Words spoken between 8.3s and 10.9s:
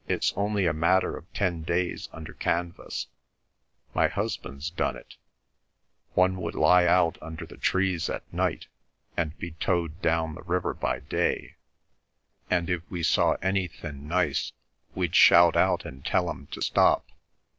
night and be towed down the river